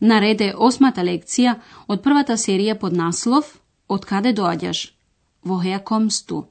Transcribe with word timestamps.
нареде 0.00 0.54
осмата 0.56 1.02
лекција 1.02 1.60
од 1.88 2.02
првата 2.02 2.36
серија 2.36 2.78
под 2.78 2.92
наслов 2.92 3.56
Од 3.88 4.04
каде 4.04 4.32
доаѓаш? 4.34 4.78
Во 5.46 5.60
хеа 5.62 5.78
комсту? 5.78 6.46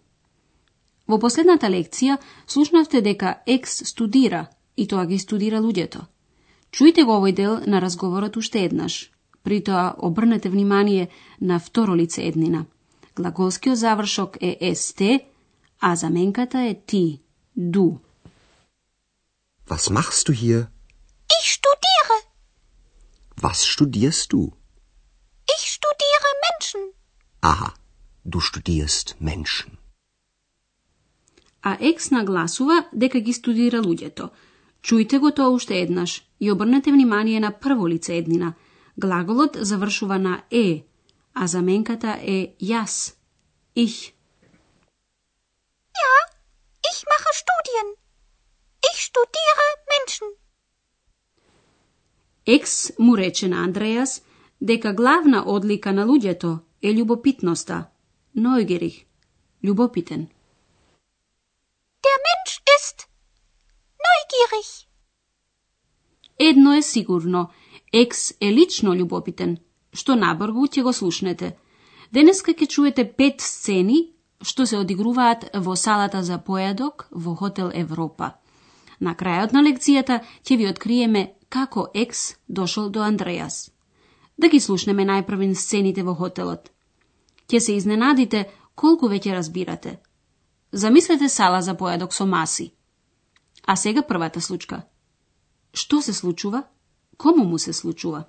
Во 1.07 1.17
последната 1.19 1.67
лекција 1.67 2.17
слушнавте 2.47 3.01
дека 3.01 3.41
екс 3.45 3.83
студира 3.91 4.47
и 4.77 4.87
тоа 4.87 5.05
ги 5.05 5.19
студира 5.19 5.59
луѓето. 5.59 6.05
Чујте 6.71 7.03
го 7.03 7.19
овој 7.19 7.35
дел 7.35 7.59
на 7.67 7.81
разговорот 7.83 8.37
уште 8.37 8.63
еднаш. 8.65 9.11
При 9.43 9.59
тоа 9.61 9.93
обрнете 9.97 10.49
внимание 10.49 11.09
на 11.41 11.59
второ 11.59 11.95
лице 11.95 12.23
еднина. 12.23 12.65
Глаголскиот 13.15 13.77
завршок 13.77 14.37
е 14.41 14.75
ст, 14.75 15.01
а 15.79 15.95
заменката 15.95 16.59
е 16.59 16.73
ти, 16.85 17.21
ду. 17.55 17.99
Was 19.69 19.91
machst 19.91 20.27
du 20.27 20.33
hier? 20.33 20.74
Was 23.45 23.59
studierst 23.73 24.33
du? 24.33 24.41
Ich 25.55 25.63
studiere 25.77 26.29
Menschen. 26.45 26.81
Aha, 27.41 27.73
du 28.23 28.39
studierst 28.39 29.07
Menschen. 29.19 29.77
А 31.61 31.77
екс 31.79 32.11
нагласува 32.11 32.77
дека 32.91 33.19
ги 33.19 33.33
студира 33.33 33.79
луѓето. 33.87 34.29
Чујте 34.81 35.19
го 35.19 35.29
тоа 35.31 35.49
уште 35.57 35.77
еднаш 35.81 36.11
и 36.39 36.51
обрнете 36.51 36.91
внимание 36.91 37.39
на 37.39 37.51
прво 37.51 37.87
лице 37.87 38.17
еднина. 38.17 38.53
Глаголот 38.97 39.57
завршува 39.61 40.17
на 40.19 40.43
е, 40.51 40.83
а 41.33 41.47
заменката 41.47 42.17
е 42.21 42.55
јас. 42.61 43.13
Ich. 43.75 43.97
Ja, 46.01 46.13
ich 46.89 46.99
mache 47.11 47.31
Studien. 47.43 47.87
Ich 48.89 48.97
studiere 49.09 49.67
Menschen. 49.93 50.44
Екс 52.47 52.93
му 52.99 53.17
рече 53.17 53.47
на 53.47 53.63
Андреас 53.63 54.21
дека 54.61 54.93
главна 54.93 55.43
одлика 55.47 55.93
на 55.93 56.05
луѓето 56.05 56.59
е 56.81 56.93
љубопитноста. 56.93 57.83
Neugierig. 58.35 59.05
Љубопитен. 59.63 60.27
Der 62.03 62.17
Mensch 62.25 62.57
ist 62.77 63.07
neugierig. 64.05 64.85
Едно 66.39 66.73
е 66.73 66.81
сигурно, 66.81 67.49
екс 67.93 68.33
е 68.41 68.53
лично 68.53 68.93
љубопитен, 68.93 69.57
што 69.93 70.15
набргу 70.15 70.67
ќе 70.67 70.83
го 70.83 70.93
слушнете. 70.93 71.57
Денеска 72.11 72.51
ќе 72.51 72.67
чуете 72.67 73.05
пет 73.17 73.41
сцени 73.41 74.15
што 74.41 74.65
се 74.65 74.77
одигруваат 74.77 75.49
во 75.65 75.75
салата 75.75 76.21
за 76.23 76.37
појадок 76.47 77.07
во 77.11 77.35
хотел 77.35 77.71
Европа. 77.73 78.35
На 78.99 79.15
крајот 79.15 79.53
на 79.53 79.63
лекцијата 79.63 80.21
ќе 80.43 80.57
ви 80.57 80.67
откриеме 80.69 81.23
како 81.49 81.87
екс 81.93 82.35
дошол 82.47 82.89
до 82.89 83.01
Андреас. 83.03 83.71
Да 84.37 84.49
ги 84.49 84.59
слушнеме 84.59 85.05
најпрвен 85.05 85.55
сцените 85.55 86.03
во 86.03 86.15
хотелот. 86.15 86.69
Ќе 87.47 87.59
се 87.59 87.75
изненадите 87.75 88.45
колку 88.75 89.07
веќе 89.07 89.33
разбирате. 89.33 89.99
Замислете 90.71 91.29
сала 91.29 91.61
за 91.61 91.75
појадок 91.75 92.13
со 92.13 92.25
маси. 92.25 92.73
А 93.65 93.75
сега 93.75 94.01
првата 94.01 94.41
случка. 94.41 94.83
Што 95.73 96.01
се 96.01 96.13
случува? 96.13 96.63
Кому 97.17 97.45
му 97.45 97.57
се 97.59 97.73
случува? 97.73 98.25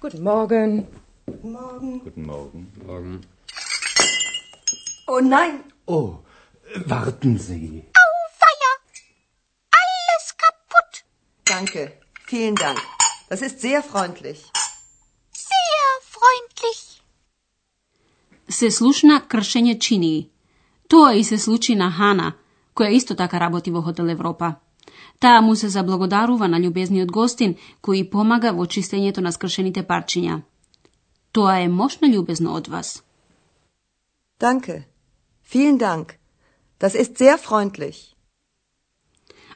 Guten 0.00 0.22
Morgen. 0.22 0.86
Guten 1.26 2.26
Morgen. 2.26 2.66
Morgen. 2.86 3.24
Oh 5.08 5.20
nein, 5.20 5.62
Oh, 5.86 6.18
warten 6.88 7.38
Sie. 7.38 7.84
Auweia! 7.94 8.72
Alles 9.72 10.26
kaputt. 10.34 11.04
Danke. 11.56 11.82
Vielen 12.30 12.54
Dank. 12.54 12.78
Das 13.30 13.40
ist 13.46 13.56
sehr 13.60 13.80
freundlich. 13.82 14.40
Sehr 15.52 15.90
freundlich. 16.14 16.82
Се 18.48 18.70
слушна 18.70 19.20
кршење 19.28 19.78
чинии. 19.78 20.28
Тоа 20.88 21.14
и 21.14 21.24
се 21.24 21.38
случи 21.38 21.74
на 21.74 21.90
Хана, 21.90 22.32
која 22.74 22.90
исто 22.98 23.14
така 23.14 23.40
работи 23.40 23.70
во 23.70 23.82
Хотел 23.82 24.10
Европа. 24.10 24.54
Таа 25.20 25.40
му 25.40 25.56
се 25.56 25.68
заблагодарува 25.68 26.48
на 26.48 26.58
љубезниот 26.58 27.10
гостин 27.10 27.56
кој 27.82 28.10
помага 28.10 28.52
во 28.52 28.66
чистењето 28.66 29.20
на 29.20 29.32
скршените 29.32 29.82
парчиња. 29.82 30.40
Тоа 31.32 31.60
е 31.60 31.68
мощно 31.68 32.08
љубезно 32.08 32.54
од 32.58 32.68
вас. 32.68 33.02
Danke. 34.40 34.84
Vielen 35.52 35.78
Dank. 35.78 36.06
Das 36.80 36.94
ist 36.94 37.18
sehr 37.18 37.38
freundlich. 37.38 38.15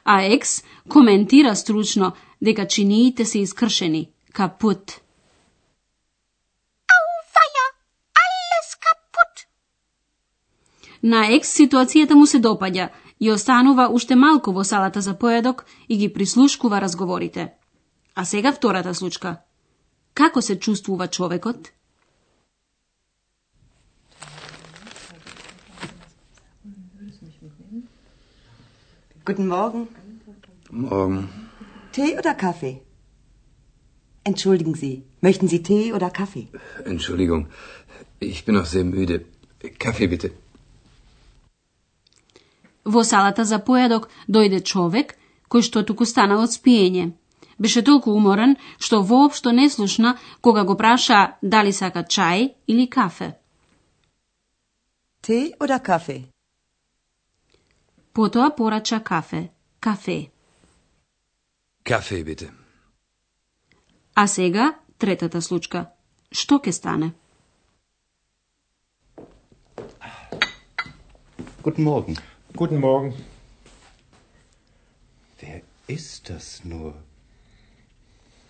А 0.03 0.21
екс 0.23 0.63
коментира 0.89 1.55
стручно 1.55 2.11
дека 2.41 2.67
чиниите 2.67 3.25
се 3.25 3.39
искршени, 3.39 4.09
капут. 4.33 4.91
Kaputt. 4.91 5.01
На 11.03 11.27
екс 11.33 11.49
ситуацијата 11.49 12.13
му 12.13 12.25
се 12.25 12.39
допаѓа 12.39 12.89
и 13.19 13.31
останува 13.31 13.87
уште 13.89 14.15
малку 14.15 14.51
во 14.53 14.63
салата 14.63 15.01
за 15.01 15.13
поедок 15.17 15.65
и 15.89 15.97
ги 15.97 16.13
прислушкува 16.13 16.81
разговорите. 16.81 17.53
А 18.15 18.25
сега 18.25 18.53
втората 18.53 18.93
случка. 18.95 19.37
Како 20.13 20.41
се 20.41 20.59
чувствува 20.59 21.07
човекот? 21.07 21.71
Guten 29.24 29.48
Morgen. 29.48 29.88
Morgen. 30.70 31.28
Tee 31.92 32.18
oder 32.18 32.34
Kaffee? 32.34 32.80
Entschuldigen 34.24 34.74
Sie, 34.74 35.04
möchten 35.20 35.48
Sie 35.48 35.62
Tee 35.62 35.92
oder 35.92 36.10
Kaffee? 36.10 36.48
Entschuldigung, 36.84 37.46
ich 38.20 38.44
bin 38.44 38.54
noch 38.54 38.66
sehr 38.66 38.84
müde. 38.84 39.24
Kaffee 39.78 40.08
bitte. 40.08 40.30
Во 42.84 43.02
салата 43.04 43.44
за 43.44 43.58
поедок 43.58 44.08
дојде 44.28 44.60
човек 44.62 45.16
кој 45.50 45.62
што 45.68 45.82
туку 45.82 46.04
станал 46.06 46.42
од 46.44 46.52
спиење. 46.54 47.10
Беше 47.58 47.82
толку 47.82 48.12
уморен 48.12 48.56
што 48.78 49.02
воопшто 49.02 49.50
не 49.50 49.70
слушна 49.70 50.16
кога 50.40 50.62
го 50.64 50.76
праша 50.76 51.20
дали 51.42 51.72
сака 51.72 52.04
чај 52.04 52.54
или 52.66 52.86
кафе. 52.86 53.34
Tee 55.22 55.54
oder 55.58 55.80
Kaffee? 55.82 56.26
Потоа 58.12 58.50
порача 58.56 59.00
кафе, 59.00 59.50
кафе. 59.80 60.30
Kaffee 61.84 62.24
bitte. 62.24 62.50
А 64.14 64.26
сега 64.26 64.74
третата 64.98 65.42
случка. 65.42 65.86
Што 66.32 66.58
ќе 66.58 66.72
стане? 66.72 67.12
Guten 71.62 71.84
Morgen. 71.84 72.16
Guten 72.54 72.78
Morgen. 72.80 73.12
Wer 75.40 75.60
ist 75.86 76.30
das 76.30 76.64
nur? 76.64 76.94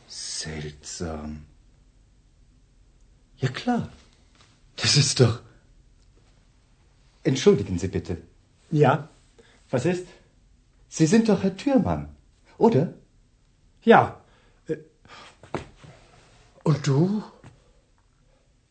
Seltsam. 0.08 1.30
Ja 3.42 3.48
klar. 3.48 3.82
Das 4.76 4.96
ist 4.96 5.20
doch. 5.20 5.36
Entschuldigen 7.24 7.78
Sie 7.78 7.88
bitte. 7.88 8.16
Ja, 8.70 9.08
Was 9.71 9.85
ist? 9.85 10.07
Sie 10.89 11.05
sind 11.05 11.29
doch 11.29 11.43
Herr 11.43 11.55
Türmann, 11.55 12.09
oder? 12.57 12.93
Ja. 13.83 14.21
Äh, 14.67 14.77
Und 16.63 16.85
du? 16.87 17.23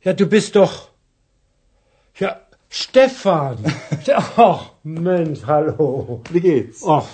Ja, 0.05 0.13
du 0.13 0.27
bist 0.27 0.55
doch. 0.57 0.91
Ja, 2.19 2.41
Stefan. 2.69 3.59
Ach, 4.37 4.73
Mensch, 4.83 5.43
hallo. 5.47 6.23
Wie 6.31 6.41
geht's? 6.41 6.83
Ach, 6.87 7.09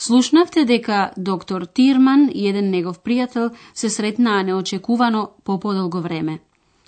Слушнавте 0.00 0.64
дека 0.64 1.10
доктор 1.16 1.66
Тирман 1.66 2.30
и 2.34 2.46
еден 2.48 2.70
негов 2.70 3.00
пријател 3.02 3.50
се 3.74 3.90
сретнаа 3.90 4.42
неочекувано 4.44 5.30
по 5.44 5.58
подолго 5.60 6.00
време. 6.00 6.38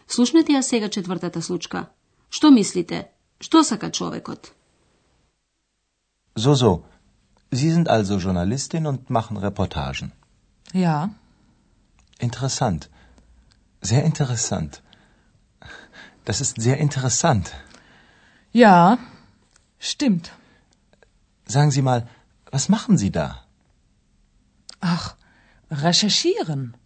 Слушнете 0.08 0.52
ја 0.52 0.60
сега 0.60 0.88
четвртата 0.88 1.42
случка. 1.42 1.86
Што 2.30 2.50
мислите? 2.50 3.10
Што 3.39 3.63
сака 3.63 3.89
човекот? 3.91 4.51
So, 6.35 6.53
so. 6.55 6.85
Sie 7.51 7.71
sind 7.71 7.87
also 7.87 8.17
Journalistin 8.17 8.87
und 8.87 9.09
machen 9.09 9.37
Reportagen. 9.37 10.11
Ja. 10.73 11.09
Interessant. 12.19 12.89
Sehr 13.81 14.03
interessant. 14.03 14.81
Das 16.25 16.41
ist 16.41 16.59
sehr 16.59 16.77
interessant. 16.77 17.53
Ja, 18.51 18.97
stimmt. 19.79 20.31
Sagen 21.45 21.71
Sie 21.71 21.81
mal, 21.81 22.07
was 22.51 22.69
machen 22.69 22.97
Sie 22.97 23.11
da? 23.11 23.43
Ach, 24.81 25.15
recherchieren. 25.69 26.73
Recherchieren, 26.73 26.78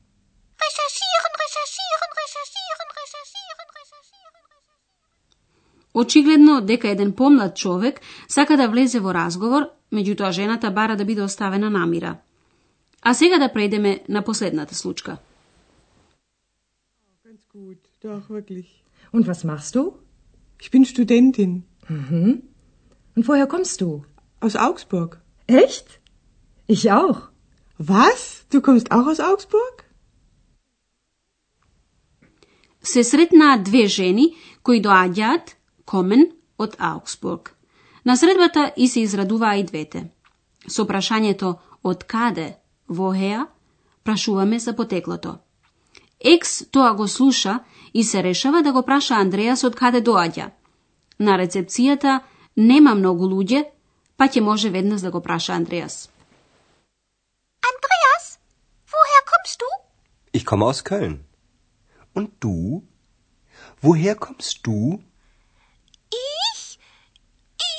Очигледно 5.95 6.61
дека 6.61 6.89
еден 6.89 7.13
помлад 7.13 7.57
човек 7.57 8.01
сака 8.29 8.57
да 8.57 8.69
влезе 8.69 9.01
во 9.01 9.15
разговор, 9.15 9.69
меѓутоа 9.93 10.31
жената 10.31 10.71
бара 10.71 10.97
да 10.97 11.05
биде 11.05 11.23
оставена 11.23 11.71
намира. 11.71 12.19
А 13.03 13.15
сега 13.15 13.39
да 13.39 13.49
прејдеме 13.49 14.03
на 14.09 14.23
последната 14.23 14.75
случка. 14.75 15.19
Ganz 17.25 17.47
gut, 17.55 17.79
doch, 18.03 18.29
wirklich. 18.29 18.67
Und 19.13 19.27
was 19.27 19.45
machst 19.45 19.75
du? 19.75 19.93
Ich 20.61 20.71
bin 20.71 20.85
Studentin. 20.85 21.63
Mhm. 21.89 22.43
Und 23.17 23.29
woher 23.29 23.47
kommst 23.47 23.81
du? 23.81 24.05
Aus 24.41 24.57
Augsburg. 24.57 25.21
Echt? 25.47 26.01
Ich 26.67 26.91
auch. 26.91 27.29
Was? 27.79 28.47
Du 28.51 28.61
kommst 28.61 28.91
auch 28.91 29.07
aus 29.07 29.21
Augsburg? 29.21 29.85
Се 32.83 33.05
сретнаа 33.05 33.63
две 33.65 33.87
жени 33.87 34.37
кои 34.63 34.83
доаѓаат 34.83 35.55
комен 35.85 36.27
од 36.59 36.77
Аугсбург. 36.79 37.55
На 38.05 38.17
средбата 38.17 38.73
и 38.77 38.89
се 38.89 39.01
израдуваа 39.01 39.57
и 39.57 39.65
двете. 39.65 40.11
Со 40.69 40.85
прашањето 40.85 41.57
од 41.83 42.05
каде, 42.05 42.57
воhea, 42.89 43.47
прашуваме 44.05 44.59
за 44.59 44.77
потеклото. 44.77 45.39
Екс 46.21 46.67
тоа 46.71 46.95
го 46.95 47.09
слуша 47.09 47.59
и 47.95 48.05
се 48.05 48.23
решава 48.23 48.63
да 48.63 48.73
го 48.73 48.83
праша 48.83 49.15
Андреас 49.15 49.65
од 49.65 49.77
каде 49.77 50.01
доаѓа. 50.01 50.51
На 51.19 51.37
рецепцијата 51.39 52.21
нема 52.57 52.95
многу 52.95 53.29
луѓе, 53.29 53.65
па 54.17 54.25
ќе 54.29 54.41
може 54.41 54.71
веднаш 54.71 55.01
да 55.01 55.11
го 55.11 55.21
праша 55.21 55.53
Андреас. 55.53 56.09
Andreas, 57.71 58.39
woher 58.93 59.23
kommst 59.33 59.61
du? 59.61 59.69
Ich 60.33 60.45
komme 60.45 60.65
aus 60.65 60.85
Köln. 60.85 61.25
Und 62.15 62.31
du? 62.41 62.83
Woher 63.81 64.15
kommst 64.15 64.67
du? 64.67 65.03
Ich? 66.11 66.79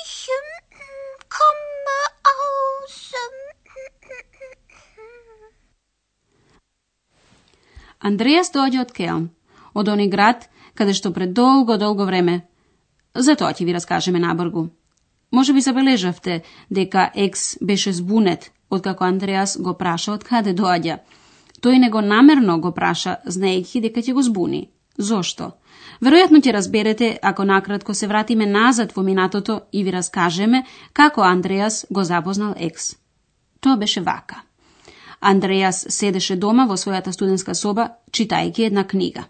Ich 0.02 0.28
ähm, 0.36 0.50
komme 1.28 1.98
aus. 2.36 3.12
Ähm, 3.14 3.46
Андреас 8.06 8.52
доаѓа 8.54 8.82
од 8.86 8.92
Келн, 8.94 9.30
од 9.74 9.88
они 9.90 10.06
град 10.08 10.48
каде 10.78 10.94
што 10.94 11.10
пред 11.12 11.32
долго, 11.34 11.76
долго 11.80 12.06
време. 12.06 12.42
За 13.14 13.34
тоа 13.34 13.54
ќе 13.56 13.64
ви 13.66 13.74
раскажеме 13.74 14.20
набргу. 14.22 14.68
Може 15.32 15.52
би 15.52 15.60
забележавте 15.60 16.42
дека 16.70 17.10
Екс 17.14 17.58
беше 17.60 17.92
збунет 17.92 18.52
откако 18.70 19.04
Андреас 19.04 19.56
го 19.60 19.74
праша 19.74 20.12
од 20.12 20.24
каде 20.24 20.54
доаѓа. 20.54 20.98
Тој 21.62 21.80
него 21.82 22.00
намерно 22.00 22.58
го 22.60 22.72
праша, 22.72 23.18
знаејќи 23.26 23.82
дека 23.88 24.00
ќе 24.00 24.14
го 24.14 24.22
збуни. 24.22 24.62
Зошто? 24.98 25.52
Веројатно 26.00 26.40
ќе 26.44 26.52
разберете 26.52 27.08
ако 27.22 27.44
накратко 27.44 27.94
се 27.94 28.06
вратиме 28.06 28.46
назад 28.46 28.92
во 28.96 29.02
минатото 29.02 29.60
и 29.72 29.82
ви 29.82 29.90
раскажеме 29.90 30.64
како 30.92 31.22
Андреас 31.22 31.86
го 31.90 32.04
запознал 32.04 32.54
Екс. 32.56 32.96
Тоа 33.60 33.76
беше 33.76 34.00
вака. 34.00 34.45
Андреас 35.20 35.86
седеше 35.88 36.36
дома 36.36 36.66
во 36.66 36.76
својата 36.76 37.12
студентска 37.12 37.54
соба, 37.54 37.88
читајќи 38.12 38.66
една 38.66 38.84
книга. 38.84 39.24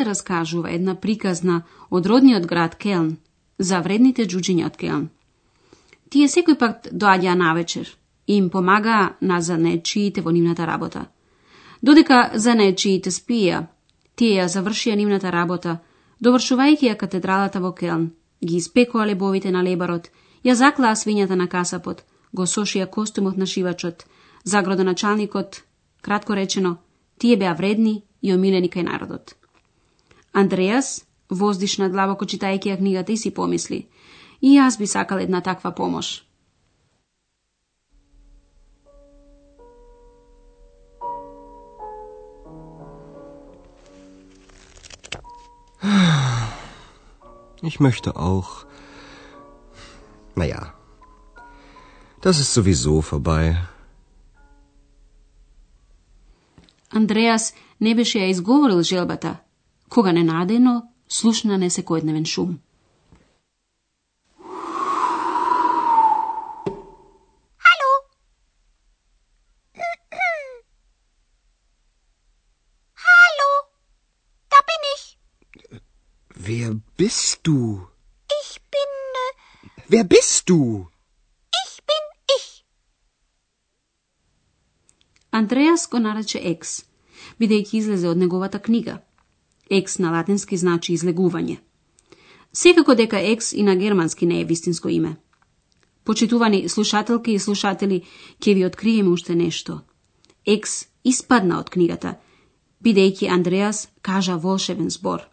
Книгата 0.00 0.10
раскажува 0.10 0.70
една 0.72 0.94
приказна 0.94 1.62
од 1.90 2.06
родниот 2.06 2.46
град 2.46 2.74
Келн 2.74 3.18
за 3.58 3.80
вредните 3.84 4.24
джуджиња 4.24 4.66
од 4.66 4.76
Келн. 4.80 5.02
Тие 6.08 6.28
секој 6.34 6.56
пат 6.56 6.86
доаѓаа 6.92 7.34
навечер 7.36 7.90
и 8.26 8.36
им 8.40 8.46
помагаа 8.48 9.10
на 9.20 9.40
занечиите 9.40 10.22
во 10.24 10.32
нивната 10.32 10.64
работа. 10.66 11.02
Додека 11.82 12.30
занечиите 12.34 13.12
спија, 13.12 13.66
тие 14.16 14.38
ја 14.40 14.46
завршија 14.48 14.96
нивната 14.96 15.32
работа, 15.34 15.74
довршувајќи 16.24 16.88
ја 16.88 16.96
катедралата 16.96 17.60
во 17.60 17.72
Келн, 17.80 18.06
ги 18.40 18.56
испекоа 18.56 19.04
лебовите 19.04 19.50
на 19.50 19.60
лебарот, 19.62 20.08
ја 20.44 20.54
заклаа 20.54 20.96
свињата 20.96 21.36
на 21.36 21.46
касапот, 21.46 22.00
го 22.32 22.46
сошија 22.46 22.86
костумот 22.88 23.36
на 23.36 23.44
шивачот, 23.44 24.06
за 24.44 24.62
градоначалникот, 24.62 25.60
кратко 26.00 26.32
речено, 26.40 26.78
тие 27.18 27.36
беа 27.36 27.52
вредни 27.54 28.02
и 28.22 28.32
омилени 28.32 28.72
кај 28.72 28.88
народот. 28.88 29.36
Андреас 30.32 31.04
воздишна 31.30 31.88
длабоко 31.90 32.24
читајќи 32.24 32.70
ја 32.70 32.76
книгата 32.78 33.12
и 33.12 33.16
си 33.16 33.30
помисли, 33.34 33.88
и 34.40 34.58
јас 34.58 34.78
би 34.78 34.86
сакал 34.86 35.18
една 35.18 35.40
таква 35.40 35.74
помош. 35.74 36.22
Ich 47.62 47.78
möchte 47.78 48.10
auch. 48.16 48.64
Naja, 50.34 50.74
das 52.22 52.38
ist 52.38 52.52
sowieso 52.52 53.00
vorbei. 53.00 53.56
Андреас 56.90 57.54
не 57.80 57.94
беше 57.94 58.18
ја 58.18 58.30
изговорил 58.30 58.82
желбата, 58.82 59.36
кога 59.89 60.11
ненадено 60.11 60.73
слушна 61.07 61.57
несекојдневен 61.57 62.25
шум. 62.25 62.59
Hallo? 67.65 67.91
Hallo? 73.07 73.49
Da 74.51 74.59
bin 74.69 74.83
ich. 74.95 75.05
Wer 76.47 76.69
bist 76.97 77.39
du? 77.47 77.87
Ich 78.41 78.61
bin. 78.71 78.91
Äh, 79.23 79.33
Wer 79.87 80.03
bist 80.03 80.49
du? 80.49 80.87
ich 81.65 81.73
bin 81.89 82.03
ich. 82.37 82.65
Андреас 85.31 85.87
го 85.87 85.99
нарече 85.99 86.39
екс, 86.51 86.83
бидејќи 87.39 87.77
излезе 87.77 88.07
од 88.09 88.17
неговата 88.17 88.59
книга. 88.59 89.01
Екс 89.70 90.02
на 90.02 90.10
латински 90.10 90.56
значи 90.56 90.94
излегување. 90.94 91.58
Секако 92.52 92.94
дека 92.94 93.20
екс 93.20 93.56
и 93.56 93.62
на 93.62 93.76
германски 93.76 94.26
не 94.26 94.40
е 94.40 94.44
вистинско 94.44 94.88
име. 94.88 95.16
Почитувани 96.04 96.68
слушателки 96.68 97.32
и 97.32 97.38
слушатели, 97.38 98.02
ќе 98.40 98.54
ви 98.54 98.64
откриеме 98.66 99.10
уште 99.10 99.34
нешто. 99.34 99.80
Екс 100.46 100.86
испадна 101.04 101.60
од 101.60 101.70
книгата, 101.70 102.16
бидејќи 102.82 103.30
Андреас 103.30 103.88
кажа 104.02 104.36
волшебен 104.36 104.90
збор. 104.90 105.28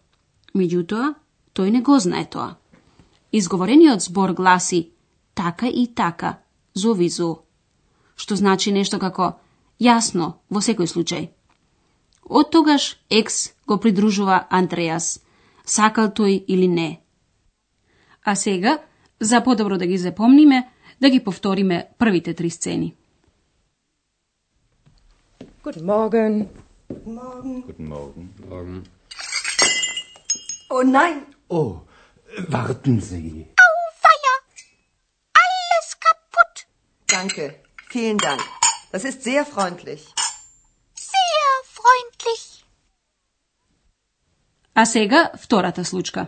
Меѓутоа, 0.54 1.14
тој 1.54 1.70
не 1.70 1.82
го 1.82 1.98
знае 1.98 2.30
тоа. 2.30 2.56
Изговорениот 3.32 4.02
збор 4.02 4.32
гласи 4.32 4.90
така 5.34 5.66
и 5.68 5.86
така, 5.94 6.38
зови 6.74 7.08
зо, 7.08 7.42
што 8.16 8.36
значи 8.36 8.72
нешто 8.72 8.98
како 8.98 9.32
јасно 9.80 10.32
во 10.50 10.60
секој 10.60 10.86
случај. 10.86 11.28
Од 12.28 12.50
тогаш 12.50 12.96
Екс 13.10 13.57
го 13.68 13.76
придружува 13.80 14.46
Андреас, 14.50 15.20
сакал 15.64 16.08
тој 16.08 16.44
или 16.48 16.68
не. 16.68 17.00
А 18.24 18.34
сега, 18.34 18.78
за 19.20 19.42
подобро 19.44 19.78
да 19.78 19.86
ги 19.86 19.98
запомниме, 19.98 20.68
да 21.00 21.10
ги 21.10 21.24
повториме 21.24 21.88
првите 21.98 22.34
три 22.34 22.50
сцени. 22.50 22.94
Guten 25.64 25.84
Morgen. 25.84 26.34
Morgen. 27.06 27.62
Guten 27.68 27.88
Morgen. 27.94 28.24
Morgen. 28.50 28.78
Oh 30.70 30.82
nein, 30.98 31.16
Oh, 31.50 31.70
Warten 32.48 33.00
Sie. 33.00 33.46
Auweia! 33.66 34.34
Alles 35.42 35.88
kaputt! 36.04 36.56
Danke, 37.06 37.44
vielen 37.90 38.18
Dank. 38.18 38.42
Das 38.92 39.04
ist 39.04 39.22
sehr 39.22 39.44
freundlich. 39.46 40.02
А 44.77 44.85
сега 44.85 45.31
втората 45.37 45.83
случка. 45.85 46.27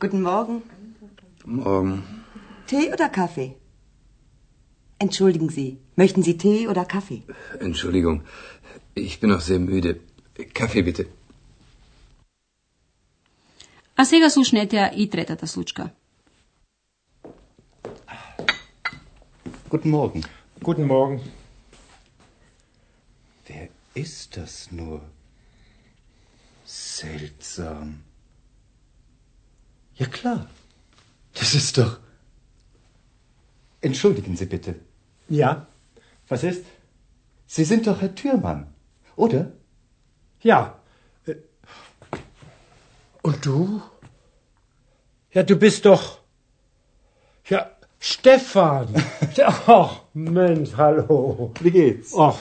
Guten 0.00 0.22
Morgen. 0.22 0.62
Morgen. 1.44 1.98
Tee 2.66 2.86
oder 2.94 3.08
Kaffee? 3.18 3.50
Entschuldigen 4.98 5.48
Sie, 5.50 5.78
möchten 5.96 6.22
Sie 6.22 6.36
Tee 6.38 6.68
oder 6.68 6.84
Kaffee? 6.84 7.22
Entschuldigung, 7.60 8.22
ich 8.94 9.20
bin 9.20 9.28
noch 9.30 9.40
sehr 9.42 9.58
müde. 9.58 10.00
Kaffee 10.54 10.82
bitte. 10.82 11.04
А 13.96 14.04
сега 14.04 14.30
слушнете 14.30 14.76
ја 14.76 14.90
и 14.96 15.10
третата 15.10 15.46
случка. 15.46 15.90
Guten 19.70 19.90
Morgen. 19.90 20.22
Guten 20.62 20.86
Morgen. 20.86 21.20
Ist 23.95 24.35
das 24.37 24.71
nur? 24.71 25.01
Seltsam. 26.65 28.03
Ja 29.95 30.05
klar. 30.07 30.47
Das 31.33 31.53
ist 31.53 31.77
doch. 31.77 31.99
Entschuldigen 33.81 34.35
Sie 34.35 34.45
bitte. 34.45 34.75
Ja, 35.29 35.67
was 36.27 36.43
ist? 36.43 36.65
Sie 37.47 37.63
sind 37.63 37.87
doch 37.87 38.01
Herr 38.01 38.13
Türmann, 38.15 38.73
oder? 39.15 39.51
Ja. 40.41 40.79
Äh, 41.25 41.35
Und 43.21 43.45
du? 43.45 43.81
Ja, 45.31 45.43
du 45.43 45.55
bist 45.55 45.85
doch. 45.85 46.19
Ja, 47.47 47.71
Stefan. 47.99 48.93
Ach, 49.67 50.01
Mensch, 50.13 50.71
hallo. 50.75 51.51
Wie 51.61 51.71
geht's? 51.71 52.13
Ach, 52.17 52.37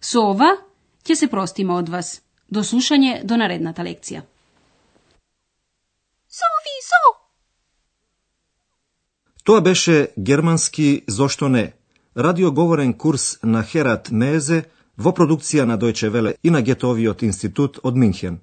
Со 0.00 0.20
ова 0.32 0.50
ќе 1.04 1.14
се 1.14 1.28
простиме 1.28 1.74
од 1.74 1.88
вас. 1.88 2.20
До 2.50 2.64
слушање 2.66 3.20
до 3.24 3.36
наредната 3.36 3.82
лекција. 3.86 4.24
Sowieso. 6.30 7.02
Тоа 9.44 9.60
беше 9.60 10.08
германски 10.16 11.04
зошто 11.06 11.48
не, 11.48 11.72
радиоговорен 12.16 12.94
курс 12.94 13.38
на 13.42 13.62
Херат 13.62 14.10
Мезе 14.10 14.64
во 14.96 15.12
продукција 15.12 15.64
на 15.64 15.78
Дојче 15.78 16.10
Веле 16.10 16.34
и 16.42 16.50
на 16.50 16.62
Гетовиот 16.62 17.22
институт 17.22 17.78
од 17.82 17.96
Минхен. 17.96 18.40